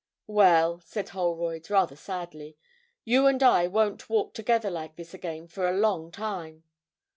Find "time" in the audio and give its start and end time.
6.11-6.63